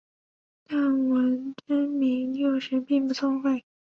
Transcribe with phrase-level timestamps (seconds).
[0.67, 3.63] 但文征明幼时并不聪慧。